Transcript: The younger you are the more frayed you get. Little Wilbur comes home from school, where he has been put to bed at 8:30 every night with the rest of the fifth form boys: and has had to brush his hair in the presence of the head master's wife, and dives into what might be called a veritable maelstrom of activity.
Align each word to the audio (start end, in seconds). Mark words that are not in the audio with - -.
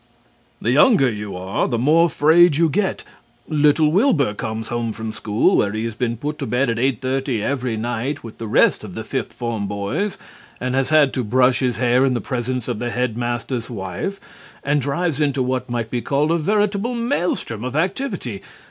The 0.59 0.71
younger 0.71 1.11
you 1.11 1.35
are 1.35 1.67
the 1.67 1.77
more 1.77 2.09
frayed 2.09 2.57
you 2.57 2.69
get. 2.69 3.03
Little 3.47 3.91
Wilbur 3.91 4.33
comes 4.33 4.69
home 4.69 4.93
from 4.93 5.13
school, 5.13 5.55
where 5.57 5.73
he 5.73 5.85
has 5.85 5.93
been 5.93 6.17
put 6.17 6.39
to 6.39 6.47
bed 6.47 6.71
at 6.71 6.77
8:30 6.77 7.39
every 7.41 7.77
night 7.77 8.23
with 8.23 8.39
the 8.39 8.47
rest 8.47 8.83
of 8.83 8.95
the 8.95 9.03
fifth 9.03 9.31
form 9.31 9.67
boys: 9.67 10.17
and 10.59 10.73
has 10.73 10.89
had 10.89 11.13
to 11.13 11.23
brush 11.23 11.59
his 11.59 11.77
hair 11.77 12.03
in 12.03 12.15
the 12.15 12.19
presence 12.19 12.67
of 12.67 12.79
the 12.79 12.89
head 12.89 13.15
master's 13.15 13.69
wife, 13.69 14.19
and 14.63 14.81
dives 14.81 15.21
into 15.21 15.43
what 15.43 15.69
might 15.69 15.91
be 15.91 16.01
called 16.01 16.31
a 16.31 16.37
veritable 16.39 16.95
maelstrom 16.95 17.63
of 17.63 17.75
activity. 17.75 18.41